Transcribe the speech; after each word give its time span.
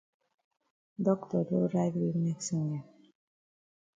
Doctor 1.05 1.43
don 1.43 1.67
write 1.67 1.95
we 1.99 2.11
medicine 2.23 2.69
dem. 2.71 2.83